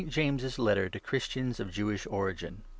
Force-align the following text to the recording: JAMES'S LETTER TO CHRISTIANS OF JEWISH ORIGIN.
JAMES'S 0.07 0.57
LETTER 0.57 0.89
TO 0.89 0.99
CHRISTIANS 0.99 1.59
OF 1.59 1.69
JEWISH 1.69 2.07
ORIGIN. 2.09 2.63